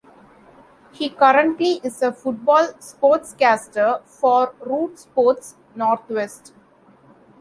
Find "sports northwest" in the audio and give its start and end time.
4.97-6.53